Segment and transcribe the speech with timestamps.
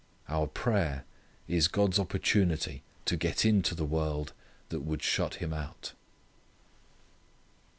[0.27, 1.05] Our prayer
[1.47, 4.33] is God's opportunity to get into the world
[4.69, 5.93] that would shut Him out.